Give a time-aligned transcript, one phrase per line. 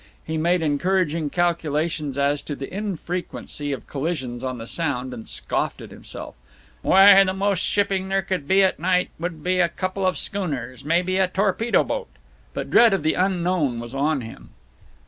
[0.25, 5.79] He made encouraging calculations as to the infrequency of collisions on the Sound, and scoffed
[5.79, 6.33] at himself,
[6.81, 10.83] "Why, the most shipping there could be at night would be a couple of schooners,
[10.83, 12.09] maybe a torpedo boat."
[12.55, 14.49] But dread of the unknown was on him.